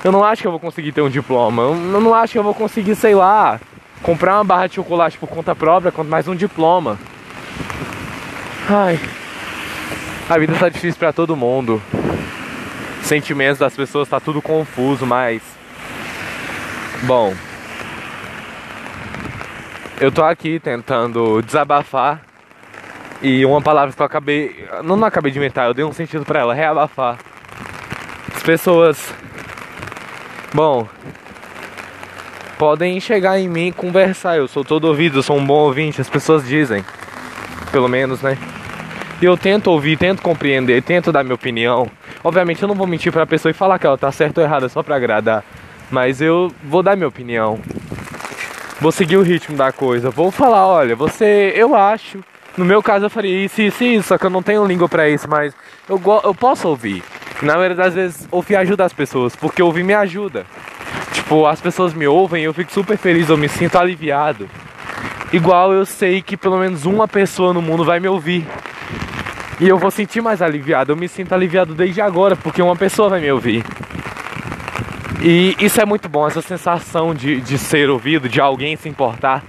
eu 0.04 0.12
não 0.12 0.22
acho 0.22 0.42
que 0.42 0.46
eu 0.46 0.52
vou 0.52 0.60
conseguir 0.60 0.92
ter 0.92 1.02
um 1.02 1.10
diploma. 1.10 1.62
Eu 1.62 2.00
não 2.00 2.14
acho 2.14 2.32
que 2.32 2.38
eu 2.38 2.42
vou 2.42 2.54
conseguir, 2.54 2.94
sei 2.94 3.14
lá, 3.14 3.60
comprar 4.02 4.36
uma 4.36 4.44
barra 4.44 4.66
de 4.66 4.74
chocolate 4.76 5.18
por 5.18 5.28
conta 5.28 5.54
própria, 5.54 5.90
quanto 5.90 6.08
mais 6.08 6.28
um 6.28 6.36
diploma. 6.36 6.98
Ai. 8.68 8.98
A 10.28 10.38
vida 10.38 10.54
tá 10.58 10.68
difícil 10.68 10.98
para 10.98 11.12
todo 11.12 11.36
mundo. 11.36 11.82
Sentimentos 13.02 13.58
das 13.58 13.74
pessoas 13.74 14.08
tá 14.08 14.18
tudo 14.20 14.40
confuso, 14.40 15.04
mas 15.04 15.42
bom. 17.02 17.34
Eu 20.00 20.10
tô 20.10 20.24
aqui 20.24 20.58
tentando 20.58 21.40
desabafar 21.42 22.20
e 23.22 23.44
uma 23.46 23.62
palavra 23.62 23.94
que 23.94 24.02
eu 24.02 24.06
acabei, 24.06 24.66
não, 24.82 24.96
não 24.96 25.06
acabei 25.06 25.30
de 25.30 25.38
inventar, 25.38 25.66
eu 25.66 25.74
dei 25.74 25.84
um 25.84 25.92
sentido 25.92 26.24
para 26.24 26.40
ela, 26.40 26.52
reabafar. 26.52 27.18
As 28.34 28.42
pessoas 28.42 29.14
bom, 30.52 30.88
podem 32.58 32.98
chegar 33.00 33.38
em 33.38 33.48
mim 33.48 33.68
e 33.68 33.72
conversar. 33.72 34.36
Eu 34.36 34.48
sou 34.48 34.64
todo 34.64 34.86
ouvido, 34.86 35.18
eu 35.18 35.22
sou 35.22 35.36
um 35.36 35.44
bom 35.44 35.60
ouvinte, 35.60 36.00
as 36.00 36.08
pessoas 36.08 36.46
dizem. 36.46 36.84
Pelo 37.70 37.88
menos, 37.88 38.20
né? 38.20 38.36
E 39.20 39.24
eu 39.24 39.36
tento 39.36 39.68
ouvir, 39.68 39.96
tento 39.96 40.22
compreender, 40.22 40.82
tento 40.82 41.12
dar 41.12 41.22
minha 41.22 41.34
opinião. 41.34 41.90
Obviamente 42.22 42.62
eu 42.62 42.68
não 42.68 42.74
vou 42.74 42.86
mentir 42.86 43.12
pra 43.12 43.26
pessoa 43.26 43.50
e 43.50 43.54
falar 43.54 43.78
que 43.78 43.86
ela 43.86 43.98
tá 43.98 44.10
certa 44.10 44.40
ou 44.40 44.46
errada 44.46 44.68
só 44.68 44.82
pra 44.82 44.96
agradar. 44.96 45.44
Mas 45.90 46.20
eu 46.20 46.52
vou 46.64 46.82
dar 46.82 46.96
minha 46.96 47.08
opinião. 47.08 47.60
Vou 48.80 48.92
seguir 48.92 49.16
o 49.16 49.22
ritmo 49.22 49.56
da 49.56 49.72
coisa. 49.72 50.10
Vou 50.10 50.30
falar, 50.30 50.66
olha, 50.66 50.96
você, 50.96 51.52
eu 51.56 51.74
acho. 51.74 52.20
No 52.56 52.64
meu 52.64 52.82
caso 52.82 53.06
eu 53.06 53.10
faria 53.10 53.44
isso, 53.44 53.60
isso, 53.62 53.82
isso, 53.82 54.08
só 54.08 54.18
que 54.18 54.26
eu 54.26 54.30
não 54.30 54.42
tenho 54.42 54.64
língua 54.64 54.88
pra 54.88 55.08
isso, 55.08 55.28
mas 55.28 55.52
eu, 55.88 56.00
eu 56.22 56.34
posso 56.34 56.68
ouvir. 56.68 57.02
Na 57.42 57.56
verdade, 57.56 57.88
às 57.88 57.94
vezes, 57.94 58.28
ouvir 58.30 58.56
ajuda 58.56 58.84
as 58.84 58.92
pessoas, 58.92 59.34
porque 59.34 59.62
ouvir 59.62 59.82
me 59.82 59.92
ajuda. 59.92 60.46
Tipo, 61.12 61.46
as 61.46 61.60
pessoas 61.60 61.92
me 61.92 62.06
ouvem 62.06 62.42
e 62.42 62.44
eu 62.46 62.54
fico 62.54 62.72
super 62.72 62.96
feliz, 62.96 63.28
eu 63.28 63.36
me 63.36 63.48
sinto 63.48 63.76
aliviado. 63.76 64.48
Igual 65.32 65.72
eu 65.72 65.84
sei 65.84 66.22
que 66.22 66.36
pelo 66.36 66.58
menos 66.58 66.86
uma 66.86 67.08
pessoa 67.08 67.52
no 67.52 67.60
mundo 67.60 67.84
vai 67.84 67.98
me 67.98 68.06
ouvir. 68.06 68.46
E 69.60 69.68
eu 69.68 69.78
vou 69.78 69.90
sentir 69.90 70.20
mais 70.20 70.42
aliviado. 70.42 70.92
Eu 70.92 70.96
me 70.96 71.08
sinto 71.08 71.32
aliviado 71.32 71.74
desde 71.74 72.00
agora, 72.00 72.36
porque 72.36 72.62
uma 72.62 72.76
pessoa 72.76 73.08
vai 73.08 73.20
me 73.20 73.30
ouvir. 73.32 73.64
E 75.20 75.56
isso 75.58 75.80
é 75.80 75.84
muito 75.84 76.08
bom, 76.08 76.26
essa 76.26 76.42
sensação 76.42 77.14
de, 77.14 77.40
de 77.40 77.56
ser 77.56 77.88
ouvido, 77.88 78.28
de 78.28 78.40
alguém 78.40 78.76
se 78.76 78.88
importar, 78.88 79.42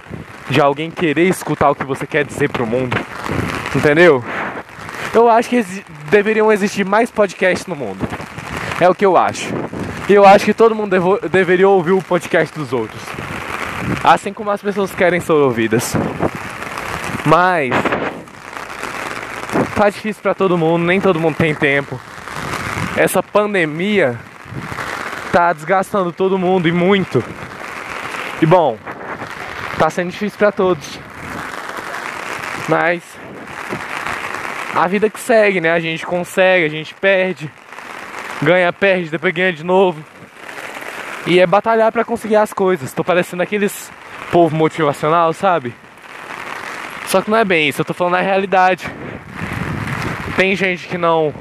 de 0.48 0.60
alguém 0.60 0.90
querer 0.90 1.28
escutar 1.28 1.70
o 1.70 1.74
que 1.74 1.84
você 1.84 2.06
quer 2.06 2.24
dizer 2.24 2.48
pro 2.48 2.66
mundo. 2.66 2.96
Entendeu? 3.74 4.24
Eu 5.12 5.28
acho 5.28 5.48
que 5.48 5.64
deveriam 6.10 6.52
existir 6.52 6.84
mais 6.84 7.10
podcasts 7.10 7.66
no 7.66 7.76
mundo. 7.76 8.06
É 8.80 8.88
o 8.88 8.94
que 8.94 9.04
eu 9.04 9.16
acho. 9.16 9.48
E 10.08 10.12
eu 10.12 10.24
acho 10.24 10.44
que 10.44 10.54
todo 10.54 10.74
mundo 10.74 11.18
deveria 11.30 11.68
ouvir 11.68 11.92
o 11.92 12.02
podcast 12.02 12.56
dos 12.56 12.72
outros. 12.72 13.02
Assim 14.04 14.32
como 14.32 14.50
as 14.50 14.62
pessoas 14.62 14.94
querem 14.94 15.20
ser 15.20 15.32
ouvidas. 15.32 15.94
Mas 17.24 17.70
tá 19.74 19.90
difícil 19.90 20.22
para 20.22 20.34
todo 20.34 20.56
mundo, 20.56 20.84
nem 20.84 21.00
todo 21.00 21.20
mundo 21.20 21.36
tem 21.36 21.54
tempo. 21.54 22.00
Essa 22.96 23.22
pandemia 23.22 24.18
tá 25.36 25.52
desgastando 25.52 26.12
todo 26.12 26.38
mundo 26.38 26.66
e 26.66 26.72
muito. 26.72 27.22
E 28.40 28.46
bom, 28.46 28.78
tá 29.78 29.90
sendo 29.90 30.10
difícil 30.10 30.38
para 30.38 30.50
todos. 30.50 30.98
Mas 32.66 33.02
a 34.74 34.88
vida 34.88 35.10
que 35.10 35.20
segue, 35.20 35.60
né? 35.60 35.72
A 35.72 35.78
gente 35.78 36.06
consegue, 36.06 36.64
a 36.64 36.70
gente 36.70 36.94
perde, 36.94 37.50
ganha, 38.40 38.72
perde, 38.72 39.10
depois 39.10 39.34
ganha 39.34 39.52
de 39.52 39.62
novo. 39.62 40.02
E 41.26 41.38
é 41.38 41.46
batalhar 41.46 41.92
para 41.92 42.02
conseguir 42.02 42.36
as 42.36 42.54
coisas. 42.54 42.94
Tô 42.94 43.04
parecendo 43.04 43.42
aqueles 43.42 43.92
povo 44.32 44.56
motivacional, 44.56 45.34
sabe? 45.34 45.74
Só 47.08 47.20
que 47.20 47.30
não 47.30 47.36
é 47.36 47.44
bem 47.44 47.68
isso, 47.68 47.82
eu 47.82 47.84
tô 47.84 47.92
falando 47.92 48.14
a 48.14 48.22
realidade. 48.22 48.90
Tem 50.34 50.56
gente 50.56 50.88
que 50.88 50.96
não 50.96 51.34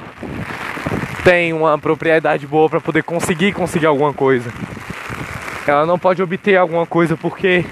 tem 1.26 1.54
uma 1.54 1.76
propriedade 1.76 2.46
boa 2.46 2.70
para 2.70 2.80
poder 2.80 3.02
conseguir 3.02 3.52
conseguir 3.52 3.88
alguma 3.88 4.14
coisa. 4.14 4.54
Ela 5.66 5.84
não 5.84 5.98
pode 5.98 6.22
obter 6.22 6.56
alguma 6.56 6.86
coisa 6.86 7.18
porque 7.18 7.66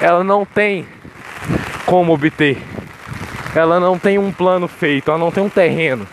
ela 0.00 0.24
não 0.24 0.44
tem 0.44 0.84
como 1.86 2.12
obter. 2.12 2.60
Ela 3.54 3.78
não 3.78 3.96
tem 3.96 4.18
um 4.18 4.32
plano 4.32 4.66
feito, 4.66 5.08
ela 5.08 5.20
não 5.20 5.30
tem 5.30 5.44
um 5.44 5.48
terreno. 5.48 6.04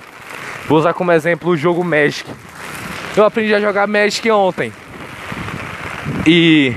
Vou 0.68 0.78
usar 0.78 0.94
como 0.94 1.12
exemplo 1.12 1.50
o 1.50 1.58
jogo 1.58 1.84
Magic. 1.84 2.30
Eu 3.18 3.26
aprendi 3.26 3.56
a 3.56 3.60
jogar 3.60 3.88
Magic 3.88 4.30
ontem. 4.30 4.72
E 6.28 6.76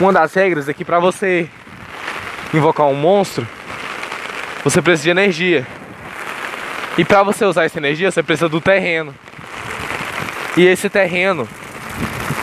uma 0.00 0.12
das 0.12 0.34
regras 0.34 0.68
é 0.68 0.74
que 0.74 0.84
para 0.84 0.98
você 0.98 1.48
invocar 2.52 2.86
um 2.86 2.94
monstro, 2.94 3.46
você 4.64 4.82
precisa 4.82 5.04
de 5.04 5.10
energia. 5.10 5.64
E 6.96 7.04
para 7.04 7.22
você 7.22 7.44
usar 7.44 7.64
essa 7.64 7.78
energia, 7.78 8.10
você 8.10 8.22
precisa 8.22 8.48
do 8.48 8.60
terreno. 8.60 9.14
E 10.56 10.64
esse 10.64 10.88
terreno, 10.88 11.48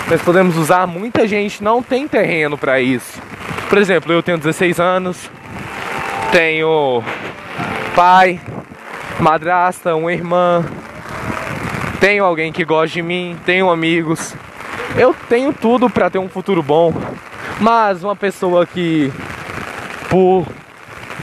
nós 0.09 0.21
podemos 0.21 0.57
usar, 0.57 0.85
muita 0.85 1.25
gente 1.25 1.63
não 1.63 1.81
tem 1.81 2.07
terreno 2.07 2.57
para 2.57 2.81
isso. 2.81 3.21
Por 3.69 3.77
exemplo, 3.77 4.11
eu 4.11 4.21
tenho 4.21 4.37
16 4.37 4.79
anos, 4.79 5.29
tenho 6.31 7.01
pai, 7.95 8.41
madrasta, 9.17 9.95
uma 9.95 10.11
irmã, 10.11 10.65
tenho 12.01 12.25
alguém 12.25 12.51
que 12.51 12.65
gosta 12.65 12.95
de 12.95 13.01
mim, 13.01 13.37
tenho 13.45 13.69
amigos. 13.69 14.35
Eu 14.97 15.15
tenho 15.29 15.53
tudo 15.53 15.89
para 15.89 16.09
ter 16.09 16.19
um 16.19 16.27
futuro 16.27 16.61
bom. 16.61 16.93
Mas 17.61 18.03
uma 18.03 18.15
pessoa 18.15 18.65
que 18.65 19.13
por 20.09 20.45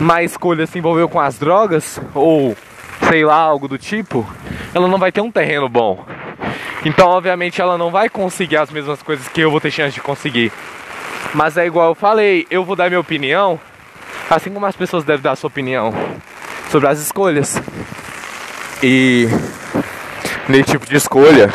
má 0.01 0.23
escolha 0.23 0.67
se 0.67 0.79
envolveu 0.79 1.09
com 1.09 1.21
as 1.21 1.39
drogas, 1.39 2.01
ou 2.15 2.57
sei 3.09 3.25
lá, 3.25 3.37
algo 3.37 3.67
do 3.67 3.79
tipo, 3.79 4.27
ela 4.75 4.87
não 4.87 4.99
vai 4.99 5.11
ter 5.11 5.21
um 5.21 5.31
terreno 5.31 5.69
bom. 5.69 6.05
Então, 6.85 7.09
obviamente, 7.09 7.61
ela 7.61 7.77
não 7.77 7.91
vai 7.91 8.09
conseguir 8.09 8.57
as 8.57 8.71
mesmas 8.71 9.03
coisas 9.03 9.27
que 9.29 9.41
eu 9.41 9.51
vou 9.51 9.61
ter 9.61 9.71
chance 9.71 9.95
de 9.95 10.01
conseguir. 10.01 10.53
Mas 11.35 11.57
é 11.57 11.67
igual 11.67 11.89
eu 11.89 11.95
falei, 11.95 12.47
eu 12.51 12.65
vou 12.65 12.77
dar 12.77 12.89
minha 12.89 13.01
opinião, 13.01 13.59
assim 14.31 14.51
como 14.51 14.67
as 14.67 14.77
pessoas 14.77 15.05
devem 15.05 15.23
dar 15.23 15.33
a 15.33 15.37
sua 15.37 15.49
opinião 15.49 15.93
sobre 16.71 16.89
as 16.89 16.99
escolhas. 17.01 17.61
E 18.83 19.27
nesse 20.49 20.73
tipo 20.73 20.87
de 20.87 20.97
escolha 20.97 21.51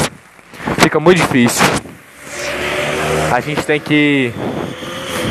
fica 0.79 0.99
muito 0.99 1.21
difícil. 1.21 1.63
A 3.31 3.39
gente 3.39 3.63
tem 3.63 3.79
que 3.79 4.33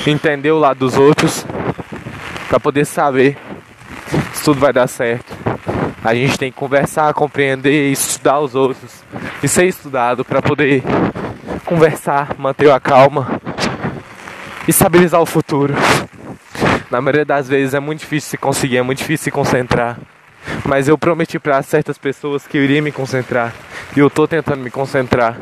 entender 0.07 0.51
o 0.51 0.59
lado 0.59 0.79
dos 0.79 0.97
outros 0.97 1.45
para 2.49 2.59
poder 2.59 2.85
saber 2.85 3.37
se 4.33 4.43
tudo 4.43 4.59
vai 4.59 4.73
dar 4.73 4.89
certo. 4.89 5.32
A 6.05 6.15
gente 6.15 6.37
tem 6.37 6.51
que 6.51 6.59
conversar, 6.59 7.15
compreender, 7.15 7.93
estudar 7.93 8.41
os 8.41 8.55
outros 8.55 9.05
e 9.43 9.47
ser 9.47 9.67
estudado 9.67 10.25
para 10.25 10.43
poder 10.43 10.83
conversar, 11.65 12.35
manter 12.39 12.71
a 12.71 12.81
calma 12.81 13.41
e 14.67 14.71
estabilizar 14.71 15.21
o 15.21 15.27
futuro. 15.27 15.75
Na 16.91 17.01
maioria 17.01 17.25
das 17.25 17.49
vezes 17.49 17.73
é 17.73 17.81
muito 17.81 18.01
difícil 18.01 18.31
se 18.31 18.37
conseguir, 18.37 18.79
é 18.79 18.83
muito 18.83 18.99
difícil 18.99 19.25
se 19.25 19.31
concentrar. 19.31 19.97
Mas 20.65 20.89
eu 20.89 20.99
prometi 20.99 21.39
para 21.39 21.63
certas 21.63 21.97
pessoas 21.97 22.47
que 22.47 22.59
eu 22.59 22.65
iria 22.65 22.83
me 22.83 22.91
concentrar. 22.91 23.53
E 23.97 24.01
eu 24.01 24.11
tô 24.11 24.27
tentando 24.27 24.61
me 24.61 24.71
concentrar. 24.71 25.37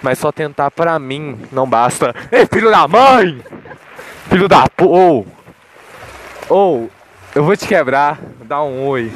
Mas 0.00 0.18
só 0.18 0.30
tentar 0.30 0.70
para 0.70 0.98
mim 0.98 1.38
não 1.50 1.68
basta. 1.68 2.14
Ei, 2.30 2.46
filho 2.46 2.70
da 2.70 2.86
mãe! 2.86 3.42
Filho 4.30 4.48
da 4.48 4.66
Ou! 4.80 5.26
Ou, 6.48 6.90
eu 7.34 7.42
vou 7.42 7.56
te 7.56 7.66
quebrar. 7.66 8.18
Dá 8.44 8.62
um 8.62 8.86
oi. 8.86 9.10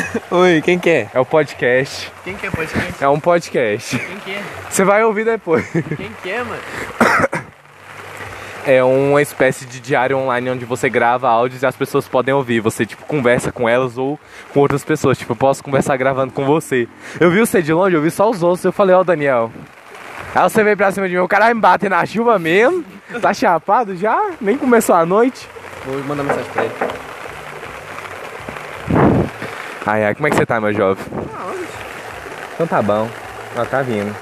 Oi, 0.30 0.62
quem 0.62 0.78
que 0.78 0.90
é? 0.90 1.08
É 1.12 1.20
o 1.20 1.24
podcast. 1.24 2.12
Quem 2.24 2.34
que 2.34 2.46
é 2.46 2.50
podcast? 2.50 3.04
É 3.04 3.08
um 3.08 3.20
podcast. 3.20 3.98
Quem 3.98 4.16
que 4.18 4.30
é? 4.30 4.42
Você 4.68 4.84
vai 4.84 5.04
ouvir 5.04 5.24
depois. 5.24 5.66
Quem 5.96 6.10
que 6.22 6.30
é, 6.30 6.42
mano? 6.42 6.60
É 8.66 8.82
uma 8.82 9.22
espécie 9.22 9.64
de 9.64 9.78
diário 9.78 10.18
online 10.18 10.50
onde 10.50 10.64
você 10.64 10.88
grava 10.88 11.28
áudios 11.28 11.62
e 11.62 11.66
as 11.66 11.76
pessoas 11.76 12.08
podem 12.08 12.34
ouvir. 12.34 12.60
Você, 12.60 12.84
tipo, 12.84 13.04
conversa 13.06 13.52
com 13.52 13.68
elas 13.68 13.96
ou 13.96 14.18
com 14.52 14.60
outras 14.60 14.84
pessoas. 14.84 15.16
Tipo, 15.16 15.32
eu 15.32 15.36
posso 15.36 15.62
conversar 15.62 15.96
gravando 15.96 16.32
com 16.32 16.44
você. 16.44 16.88
Eu 17.20 17.30
vi 17.30 17.38
você 17.38 17.62
de 17.62 17.72
longe, 17.72 17.94
eu 17.94 18.02
vi 18.02 18.10
só 18.10 18.28
os 18.28 18.42
outros. 18.42 18.64
Eu 18.64 18.72
falei, 18.72 18.94
ó, 18.94 19.00
oh, 19.00 19.04
Daniel. 19.04 19.52
Aí 20.34 20.42
você 20.42 20.64
veio 20.64 20.76
pra 20.76 20.90
cima 20.90 21.08
de 21.08 21.14
mim, 21.14 21.20
o 21.20 21.28
cara 21.28 21.54
me 21.54 21.60
bate 21.60 21.88
na 21.88 22.04
chuva 22.04 22.38
mesmo. 22.38 22.84
Tá 23.22 23.32
chapado 23.32 23.96
já? 23.96 24.32
Nem 24.40 24.58
começou 24.58 24.96
a 24.96 25.06
noite. 25.06 25.48
Vou 25.84 26.02
mandar 26.02 26.24
mensagem 26.24 26.50
pra 26.52 26.64
ele. 26.64 26.74
Ai, 29.88 30.04
ai, 30.04 30.14
como 30.16 30.26
é 30.26 30.30
que 30.30 30.36
você 30.36 30.44
tá, 30.44 30.60
meu 30.60 30.72
jovem? 30.72 31.04
Ah? 31.32 31.54
Então 32.54 32.66
tá 32.66 32.82
bom. 32.82 33.08
Ó, 33.56 33.64
tá 33.64 33.82
vindo. 33.82 34.12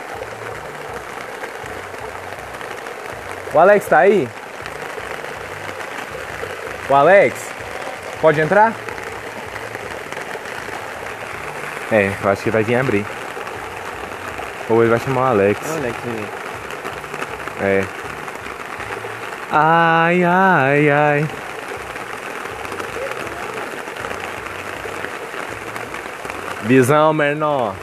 O 3.55 3.59
Alex 3.59 3.87
tá 3.87 4.01
aí? 4.01 4.29
O 6.91 6.95
Alex? 6.95 7.51
Pode 8.21 8.43
entrar? 8.43 8.75
É, 11.91 12.13
eu 12.23 12.31
acho 12.31 12.43
que 12.43 12.51
vai 12.51 12.63
vir 12.63 12.75
abrir. 12.75 13.07
Ou 14.69 14.83
ele 14.83 14.91
vai 14.91 15.01
chamar 15.01 15.21
o 15.23 15.25
Alex. 15.29 15.61
O 15.67 15.79
Alex, 15.79 15.99
né? 16.05 16.29
É. 17.63 17.85
Ai, 19.51 20.25
ai, 20.25 20.91
ai. 20.91 21.29
Visão, 26.65 27.13
menor. 27.13 27.75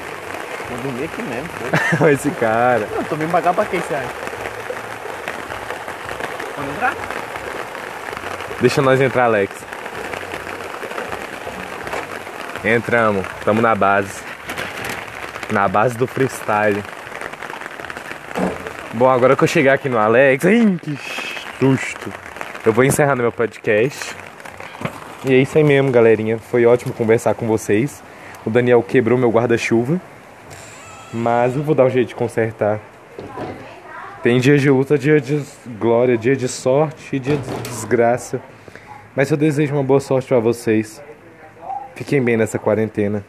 Vou 0.69 0.77
dormir 0.79 1.03
aqui 1.03 1.21
mesmo, 1.21 1.49
pô. 1.97 2.07
Esse 2.09 2.31
cara. 2.31 2.87
Não, 2.95 3.03
tô 3.03 3.15
vindo 3.15 3.31
cá 3.41 3.53
pra 3.53 3.65
quê, 3.65 3.77
você 3.77 3.93
acha? 3.93 4.09
Vamos 6.57 6.75
entrar? 6.75 6.95
Deixa 8.59 8.81
nós 8.81 8.99
entrar, 8.99 9.25
Alex. 9.25 9.53
Entramos, 12.63 13.25
estamos 13.37 13.61
na 13.61 13.75
base. 13.75 14.21
Na 15.51 15.67
base 15.67 15.97
do 15.97 16.07
freestyle. 16.07 16.83
Bom, 18.93 19.09
agora 19.09 19.35
que 19.35 19.43
eu 19.43 19.47
chegar 19.47 19.73
aqui 19.73 19.89
no 19.89 19.97
Alex. 19.97 20.45
Ai, 20.45 20.79
que 20.81 20.97
susto! 21.59 22.11
Eu 22.65 22.73
vou 22.73 22.83
encerrando 22.83 23.21
meu 23.21 23.31
podcast. 23.31 24.15
E 25.25 25.33
é 25.33 25.37
isso 25.37 25.57
aí 25.57 25.63
mesmo, 25.63 25.91
galerinha. 25.91 26.37
Foi 26.37 26.65
ótimo 26.65 26.93
conversar 26.93 27.33
com 27.35 27.47
vocês. 27.47 28.01
O 28.45 28.49
Daniel 28.49 28.81
quebrou 28.81 29.17
meu 29.17 29.29
guarda-chuva. 29.29 30.01
Mas 31.13 31.55
eu 31.55 31.63
vou 31.63 31.75
dar 31.75 31.85
um 31.85 31.89
jeito 31.89 32.09
de 32.09 32.15
consertar. 32.15 32.79
Tem 34.23 34.39
dia 34.39 34.57
de 34.57 34.69
luta, 34.69 34.97
dia 34.97 35.19
de 35.19 35.43
glória, 35.79 36.17
dia 36.17 36.35
de 36.35 36.47
sorte 36.47 37.15
e 37.15 37.19
dia 37.19 37.35
de 37.35 37.69
desgraça. 37.69 38.41
Mas 39.15 39.29
eu 39.29 39.35
desejo 39.35 39.73
uma 39.73 39.83
boa 39.83 39.99
sorte 39.99 40.27
para 40.27 40.39
vocês. 40.39 41.03
Fiquem 41.95 42.21
bem 42.21 42.37
nessa 42.37 42.57
quarentena. 42.57 43.25